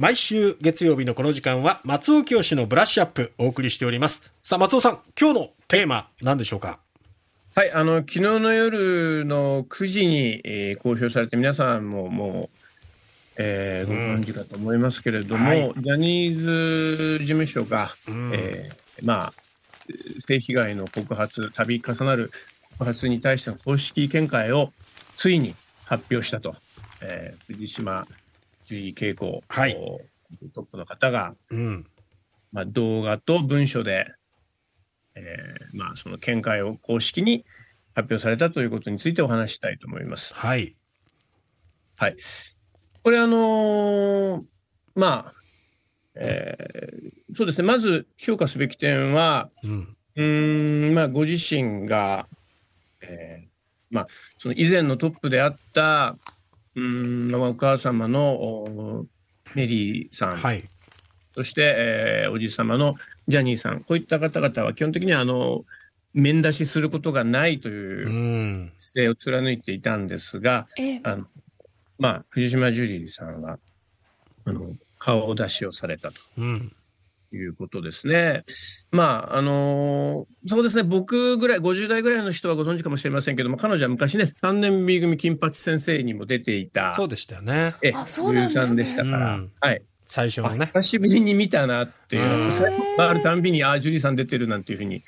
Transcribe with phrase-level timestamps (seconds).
[0.00, 4.22] 毎週月曜日のこの時間は松尾清のブラッシュアップお送りしております。
[4.42, 6.78] さあ、松尾さん、今日のテーマ何でしょうか？
[7.54, 15.74] はい、あの昨日の夜の9時に、えー公表されて皆さんももう、えーご存知かと思いますけれども、はい。
[15.76, 18.30] ジャニーズ事務所が、うん。
[18.32, 19.32] えーまあ
[20.26, 22.32] 性被害の告発度重なる
[22.78, 24.72] 告発に対しての公式見解を
[25.18, 25.54] ついに
[25.84, 26.56] 発表したと、
[27.02, 28.06] えー藤島
[28.70, 29.76] ジュリー恵子、はい
[30.54, 31.86] トップの方が、うん。
[32.52, 34.06] まあ、動画と文書で、
[35.16, 37.44] えーまあ、その見解を公式に
[37.96, 40.32] 発表されたということについてお話したいと思います。
[40.34, 40.76] はい。
[41.96, 42.16] はい。
[43.02, 44.42] これあのー
[44.94, 45.34] まあ、
[46.14, 49.96] えーそうですね、まず評価すべき点は、うん。
[50.14, 50.24] う
[50.90, 52.28] ん、まあ、ご自身が、
[53.00, 53.48] えー
[53.90, 54.06] まあ、
[54.38, 56.16] その以前のトップであった、
[56.76, 59.06] うーん、まあお母様のお
[59.54, 60.68] メリーさん、はい。
[61.34, 62.96] そして、えーおじ様の
[63.28, 65.64] ジャニーさん、こういった方々は基本的にはあの
[66.12, 67.72] 面出しすることがないとう。
[67.72, 71.26] いうん姿勢を貫いていたんですが、ええあの
[71.98, 73.58] まあ、藤島ジュリーさんは
[74.44, 76.72] あの顔出しをされたとうん。
[77.36, 78.44] いうことですね。
[78.90, 87.76] まあ、あのそうですね、僕ぐらい、50代ぐらいの人はご存知かもしれませんけども、彼女は昔ね、3年 B 組金八先生にも出ていた、そうでしたよね。
[87.82, 89.76] えあそうなんですね女優さんでしたから、うんはい。
[89.76, 90.66] あ最初のね。
[90.66, 92.52] 久しぶりに見たなっていうう、
[92.98, 95.04] あるたんびに、ああ、ジュリーさん出てるなんていうふうに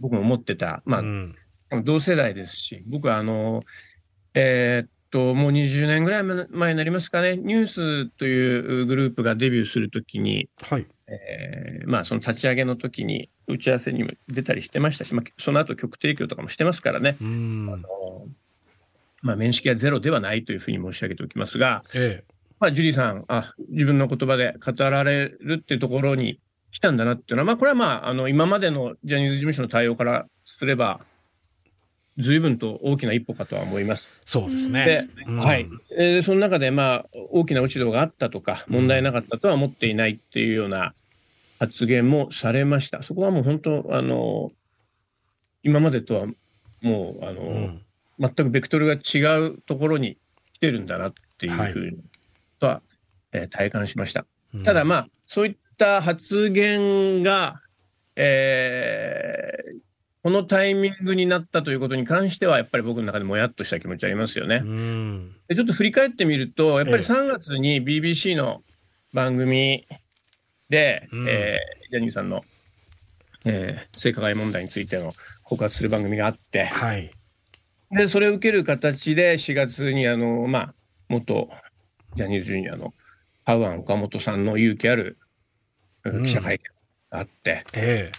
[0.00, 0.82] 僕も思ってた。
[0.86, 1.36] まあ、うん。
[1.84, 3.64] 同世代ですし、僕はあの、
[4.32, 10.86] えーっと、もう20年ぐらい前になりますかね、ニュースというグループがデビューするときに、はい。
[11.08, 17.76] えーまあ、その立ち上げの時に打ち合わせにも出たりしてましたし、まあ、その後曲提供とかもしてますからね、うんあ。
[17.76, 17.86] の
[19.22, 22.24] まあ、面識はゼロではないというふうに申し上げておきますが、え
[22.58, 26.40] まあ、ジュリーさん、あ、自分の言葉で語られるっていうところに
[26.70, 31.00] 来たんだなっていうのは、まあ、これはまあ、あの、今までのジャニーズ事務所の対応からすれば、
[32.18, 34.06] 随分と大きな一歩かとは思います。
[34.08, 34.22] え。
[34.24, 35.68] そうですでね。、うんはい。
[35.96, 40.94] えーその中で、まあ、大きな落ち度があったとか、問題なかったとは思っていないっていうような
[41.58, 43.02] 発言もされました。
[43.02, 44.50] そこはもう本当、あの、
[45.62, 46.26] 今までとは
[46.80, 47.82] もう、あの、うん。
[48.18, 50.16] 全くベクトルが違うところに
[50.54, 51.98] 来てるんだなっていうふうに、
[52.60, 52.82] とは、
[53.32, 54.24] えー体感しました。
[54.54, 57.60] うんただまあ、そういった発言が、
[58.14, 59.85] えー
[60.26, 64.56] このタイミングになったということに関しては、やっぱり僕の中でもやっとした気持ちありますよね。
[64.56, 65.36] うん。
[65.46, 68.64] でちょっと振り返ってみると、やっぱりええ3月に BBC の
[69.14, 69.86] 番組
[70.68, 72.42] で、うんえージャニーさんの、
[73.44, 75.14] えー性加害問題についての
[75.44, 77.08] 告発する番組があって、はい。
[77.92, 80.74] で、それを受ける形で4月にあの、まあ、
[81.08, 81.48] 元
[82.16, 82.94] ジャニーズジュニアの
[83.44, 85.18] ハウアン岡本さんの勇気ある
[86.02, 86.75] うん記者会見が
[87.10, 88.10] あって、え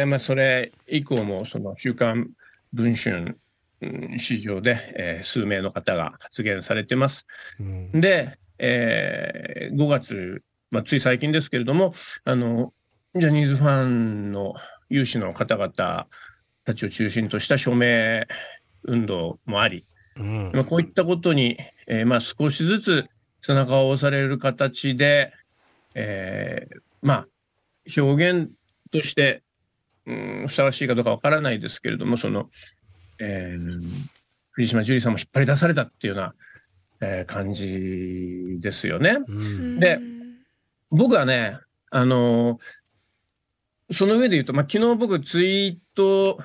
[0.00, 2.30] で、まあ、それ以降も、その週刊
[2.72, 3.36] 文春
[3.80, 7.26] うん市場で、えー数名の方が発言されてます。
[7.60, 7.62] え。
[7.62, 8.00] うん。
[8.00, 12.72] で、えー5月、まあ、つい最近ですけれども、あの、
[13.14, 14.54] ジャニーズファンの
[14.90, 16.06] 有志の方々
[16.64, 18.26] たちを中心とした署名
[18.84, 19.86] 運動もあり、
[20.16, 21.56] うんまあ、こういったことに、
[21.86, 23.08] えーまあ、少しずつ
[23.42, 25.32] 背中を押される形で、
[25.94, 27.28] えーまあ、
[27.96, 28.50] 表現
[28.90, 29.42] として、
[30.06, 32.50] うん、ふさわしいかどうかわからないですけれども、その、
[33.18, 33.82] えー
[34.52, 36.34] 藤島ジュリーさんも引っ張り出されたっていうような、
[37.00, 39.18] えー感じですよね。
[39.26, 39.78] うん。
[39.78, 40.00] で
[40.90, 41.58] 僕はね、
[41.90, 42.58] あのー
[43.90, 46.38] その上で言うと、まあ、昨日僕ツイート、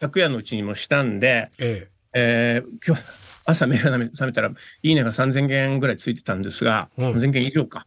[0.00, 3.02] 昨夜のうちにもしたんで、ええー今日
[3.46, 7.86] 朝目が覚めたら、いいねが3000件ぐらいついてたんですが、うん3000件以上か。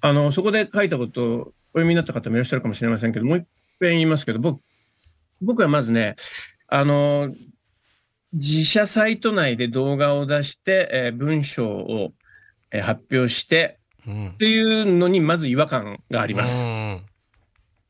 [0.00, 3.46] あの、そこで書いたことをお読みになった方もいらっしゃるかもしれませんけど、もう一
[3.80, 4.60] 遍言いますけど、僕、
[5.40, 6.16] 僕はまずね、
[6.68, 7.30] あの、
[8.32, 12.12] 自社サイト内で動画を出して、えー文章を、
[12.70, 14.10] えー発表して、え。
[14.10, 14.36] うんっ。
[14.36, 16.64] ていうのにまず違和感があります。
[16.64, 17.06] うん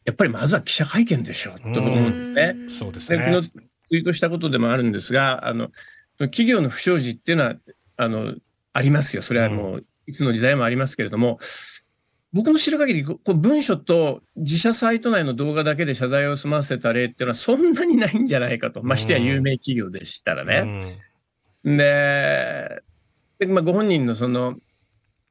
[0.05, 2.69] やっぱりまずは記者会見でしょう、と思うんですね。
[2.69, 3.53] そうですで、このね。
[3.85, 5.69] ツイートしたことでもあるんですが、あの、
[6.19, 7.55] 企業の不祥事っていうのは、
[7.97, 8.35] あの、
[8.73, 9.23] ありますよ。
[9.23, 11.39] それはもう、いつの時代もありますけれども、
[12.33, 18.83] 僕の知る限り、こう文書と自社サイト内の動画だけで謝罪を済ませた例っていうのはそんなにないんじゃないかと。
[18.83, 20.99] ましてや有名企業でしたらね。
[21.65, 22.83] で、
[23.39, 24.57] でまあ、ご本人のその、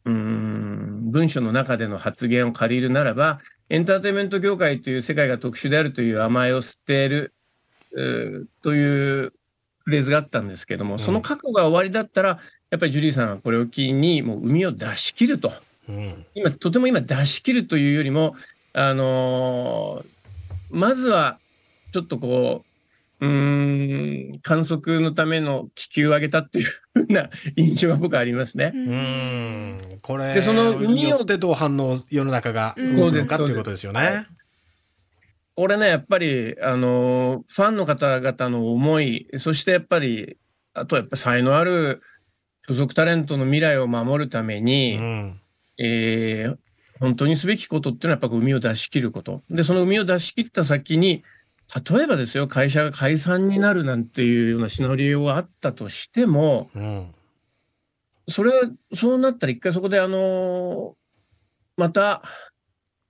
[0.05, 3.39] うーん、文書の中での発言を借りるならば、
[3.69, 7.33] エンターテインメント業界という世界が特殊であるという甘えを捨てる、
[8.61, 9.33] という
[9.79, 12.39] フレーズがあったんですけども、その覚悟が終わりだったら、
[12.69, 15.51] やっぱりジュリーさんはこれを機に、もう海を出し切ると。
[15.91, 16.25] ううん。
[16.35, 18.35] 今、とても今出し切るというよりも、
[18.73, 20.05] あのー
[20.73, 21.37] まずは、
[21.91, 22.63] ちょっとこ
[23.19, 28.71] う、うーん、観測のための気球を上げたっていうふうな 印象が僕はありますね。
[28.73, 29.77] うん。
[30.01, 34.25] これでそのによってどう反応、世の中が動くのかっていうことですよそうですね。
[35.55, 40.37] これね、やっぱり、あのーファンの方々の思い、そしてやっぱり、
[40.73, 42.01] あとやっぱ才能ある
[42.61, 45.40] 所属タレントの未来を守るために、うん。
[45.83, 46.57] えー
[46.99, 49.41] 本当にすべきことっていうのはやっぱ海を出し切ること。
[49.49, 51.23] で、その海を出し切った先に、
[51.89, 57.11] 例えばですよ、会社が解散になるなんていうようなシナリオがあったとしても、うん。
[58.27, 60.95] それは、そうなったら一回そこであの
[61.75, 62.21] また、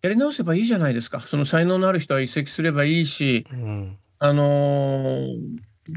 [0.01, 1.19] やり直せばいいじゃないですか。
[1.19, 3.97] その才能のある人は移籍すればいいし、うん。
[4.19, 5.37] あのー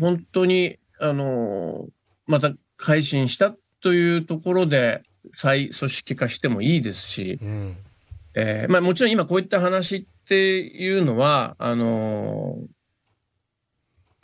[0.01, 1.91] 本当に、あのー
[2.27, 5.03] また改心したというところで
[5.37, 7.77] 再組織化してもいいですし、うん。
[8.35, 12.67] えーまあ、もちろん今こういった話っていうのは、あのー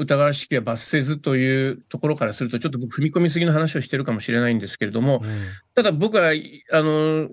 [0.02, 5.22] 疑わしきは罰せずというところからすると、ちょっと僕踏み込みすぎの話をしてるかもしれないんですけれども、
[5.74, 7.30] ただ僕は、いあのー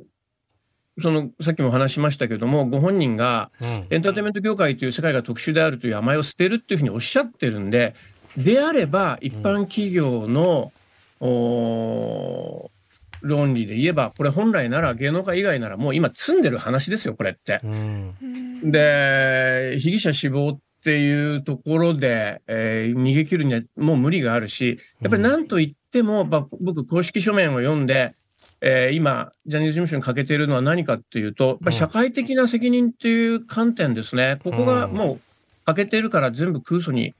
[1.00, 3.68] その、さっきもお話ししましたけれども、ご本人が、うん。
[3.92, 7.94] エンターテインメント業界という世界が特殊であるという甘えを捨てるっていうふうにおっしゃってるんで、
[8.36, 10.74] であれば、一般企業の、
[11.20, 12.77] おー
[13.22, 17.60] 論理で言えば、これ本来なら芸能界以外ならもう今積んでる話ですよ、これって。
[17.64, 18.72] うん。
[18.72, 28.16] で、被疑者死亡っていうところで、えー逃げ切るにはもう無理があるし、やっぱり何と言っても、まあ僕、公式書面を読んで、
[28.62, 34.40] えー今、ジャニーズ事務所に欠けているのは何かっていうと、やっぱり社会的な責任っていう観点ですね。
[34.44, 35.20] ここがもう
[35.66, 37.14] 欠けているから全部空想に、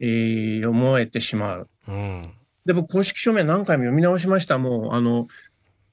[0.00, 1.68] えー思えてしまう。
[1.88, 2.22] うん。
[2.66, 4.58] で、僕、公式書面何回も読み直しました。
[4.58, 5.28] もう、あの、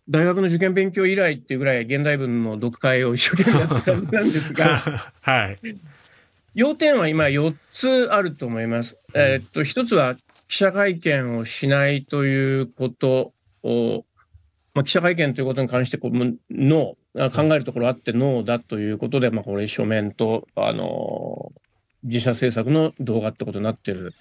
[0.09, 4.81] 大学の受験勉強以来っていうぐらい現代文の読解を一生懸命やった感じなんですが、
[5.21, 5.57] はい。
[6.55, 8.97] 要点は今4つあると思います。
[9.13, 10.15] えーっと、1つは
[10.47, 14.05] 記者会見をしないということを、
[14.73, 21.69] まあ、記者会見ということに関してこう、むノー、あ考えるところあってノーだということで、まあ、これ書面と、あのー
[22.03, 24.13] 自社制作の動画ってことになってる。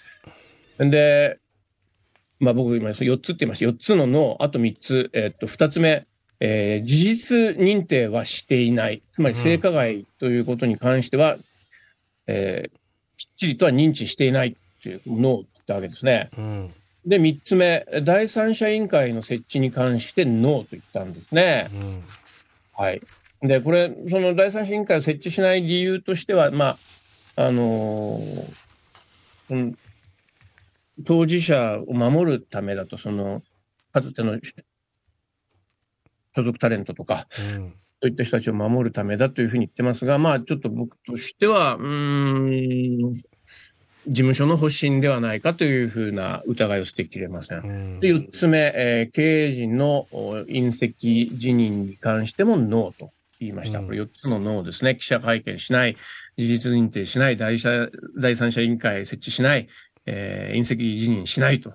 [0.79, 1.39] で、
[2.41, 3.67] まあ僕今4つって言いました。
[3.67, 6.07] 4つのノー、あと3つ、えーっと、2つ目、
[6.41, 9.03] えー事実認定はしていない。
[9.15, 11.39] つまり性加害ということに関しては、
[12.27, 12.79] えー
[13.19, 16.31] きっちりとは認知していないっていうのを言ったわけですね。
[16.39, 16.71] うん。
[17.05, 21.67] で、3つ目、第三者委員会の設置に関してノーと言ったんですね。
[21.75, 22.05] うん。
[22.75, 23.03] はい。
[23.43, 26.79] で、これ、その第三者委員会を設置しない理由としては、ま
[27.35, 28.55] あ、あのー
[29.51, 29.79] うん、
[31.05, 33.43] 当事者を守るためだと、その、
[33.93, 34.39] かつての
[36.35, 37.75] 所属タレントとか、うん。
[38.01, 43.15] そういった人たちを守るためだというふうに言ってますが、まあ、ちょっと僕としては、うーん、
[44.07, 47.59] 事務所の方針ではないかというふうな疑いを捨てきれません。
[47.59, 48.01] うん。
[48.01, 53.11] で、4つ目、えー経営陣のお隕石辞任に関してもノーと
[53.41, 53.81] 言いました。
[53.81, 54.97] うんこれ4つのノーですね。
[54.97, 55.97] 記者会見しない、
[56.37, 57.91] 事実認定しない、第三
[58.21, 59.69] 第三者委員会設置しない、
[60.09, 61.75] えー隕石辞任しないと。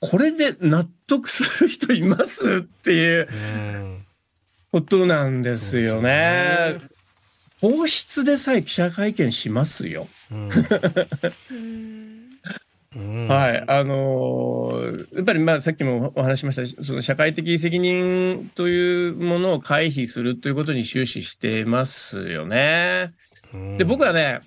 [0.00, 2.58] これで納得する人います？
[2.58, 4.04] っていううん。
[4.70, 6.78] ことなんですよね。
[7.60, 10.06] 皇室でさえ記者会見しますよ。
[10.30, 10.48] うん。
[12.94, 13.28] うん。
[13.28, 13.64] はい。
[13.66, 23.14] あのーやっぱりまあさっきもお話ししました、その社会的責任というものを回避するということに終始してますよね。
[23.52, 24.40] うんで、僕はね、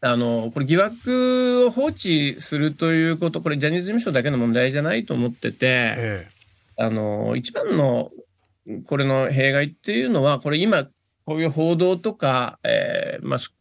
[0.00, 6.28] あの、これ疑惑を放置するということ、これジャニーズ事務所だけの問題じゃないと思ってて、え
[6.76, 8.10] あの、一番の
[8.86, 10.84] これの弊害っていうのは、これ今、
[11.24, 13.52] こういう報道とか、えーマス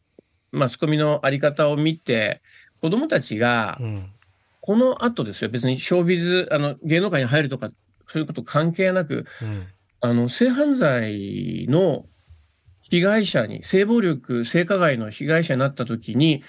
[0.52, 2.42] マスコミのあり方を見て、
[2.82, 3.80] 子供たちが。
[4.62, 7.70] この後ですよ、別にショービズ、あの、芸能界に入るとか、
[8.08, 9.68] そういうこと関係なく、うん。
[10.02, 12.06] あの、性犯罪の
[12.90, 16.44] 被害者に、性暴力、性加害の被害者になった時に、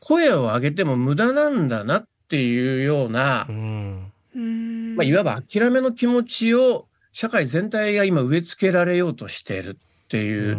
[0.00, 4.12] 声を上げても無駄なんだなっていうようなう、ん。
[4.96, 10.58] まあ、いわば諦めの気持ちを社会全体が今植え付けられようとしているっていう、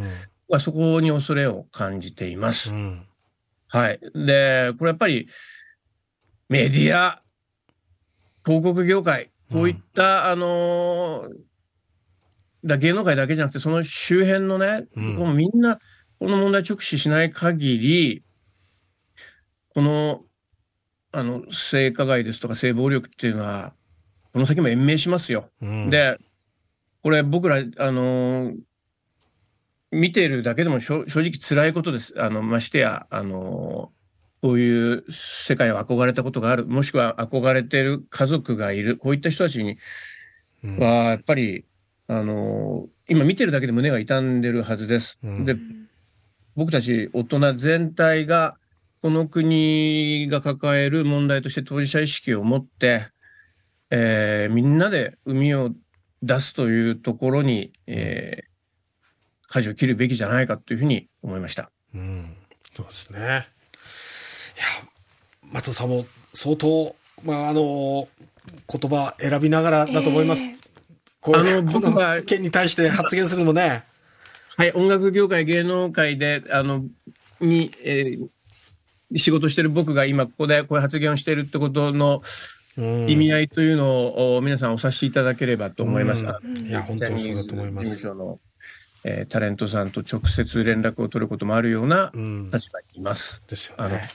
[0.49, 2.73] まあ、そこに恐れを感じていますう。
[2.73, 3.05] ん。
[3.69, 3.99] はい。
[4.13, 5.29] で、これやっぱり
[6.49, 7.21] メディア、
[8.43, 11.48] 広告業界、こういった、あのー
[12.65, 15.79] だ芸能界だけじゃなくて、その周辺のね、うんこうみんな
[16.19, 18.23] この問題直視しない限り、
[19.69, 20.21] この、
[21.11, 23.73] あの、性加害ですとか性暴力っていうのは、
[24.33, 25.49] この先も延命しますよ。
[25.61, 25.89] うん。
[25.89, 26.17] で、
[27.01, 28.55] これ僕ら、あのー
[29.91, 32.13] 見ているだけでも正正直辛いことです。
[32.15, 33.99] あの、ましてや、あのー
[34.41, 39.77] こういう世界を憧れたことがある、もしくは憧れている家族がいる、こういった人たちに
[40.63, 41.65] うんは、やっぱり、
[42.09, 45.17] あのー今見てるだけで胸が痛んでるはずです。
[45.23, 45.55] うんで、
[46.55, 48.57] 僕たち大人全体が、
[49.01, 53.07] この国が抱える問題として当事者意識を持って、
[53.89, 55.71] えーみんなで海を
[56.21, 58.49] 出すというところに、えー
[59.51, 61.71] 舵を切るべきじゃないかというふうに思いました。
[61.95, 62.35] うん、
[62.75, 63.19] そうですね。
[63.19, 63.43] いや、
[65.51, 68.07] 松尾さんも相当、まあ、あの、
[68.71, 70.43] 言葉選びながらだと思います。
[70.43, 70.68] ええ
[71.21, 73.83] このこ僕が件に対して発言するのもね。
[74.57, 76.85] はい、音楽業界、芸能界で、あの、
[77.39, 78.27] に、えー
[79.15, 82.21] 仕事してる僕が今ここでこういう発言をしているってことの
[82.77, 86.23] うん意味合いというのを、お皆さんお察しいただければと思います。
[86.23, 87.89] うんあいや、本当にそうだと思います。
[87.89, 88.39] 事務所の、
[89.03, 92.51] えータレントさんと直接連絡を取ることもあるようなうん。
[92.51, 93.41] 立場にいます。
[93.47, 94.07] ですよあのね。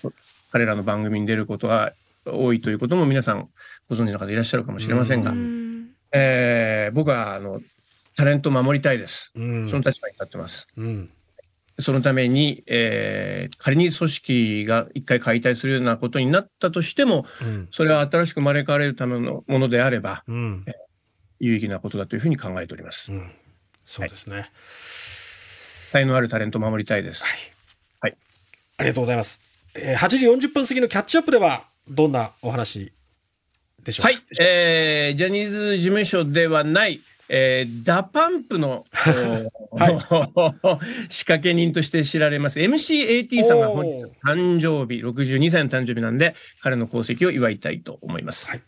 [0.52, 1.92] 彼らの番組に出ることが
[2.25, 3.49] 多いということも皆さん
[3.88, 5.63] ご存知の方いらっしゃるかもしれませんが、ううん
[6.14, 7.61] えー僕はあの
[8.16, 9.33] タレントを守りたいです。
[9.35, 9.68] うん。
[9.68, 10.68] その立場に立ってます。
[10.76, 11.11] うん。
[11.80, 17.68] そのために、えー仮に組織が一回解体するようなことになったとしても、うん。
[17.71, 20.64] それは新しく生まれ変われるためのものであれば、うん。
[21.40, 23.12] 有意義なことだというふうに考えております。
[23.12, 23.33] うん。
[23.87, 24.50] そうですね。
[25.90, 27.25] 才能あるタレントを守りたいです。
[27.25, 27.38] はい。
[28.00, 28.16] はい。
[28.76, 29.40] ありがとうございます。
[29.75, 30.18] えー、8時
[30.49, 32.92] 40分過ぎのキャッチアップでは、どんなお話
[33.84, 34.08] でしょうか？
[34.08, 38.84] はい、えージャニーズ事務所ではない、えーダパンプの、
[39.70, 42.60] お仕掛け人として知られます。
[42.60, 48.50] MCAT さんが本日誕生日、62歳の誕生日なんで、彼の功績を祝いたいと思います。
[48.50, 48.60] はい。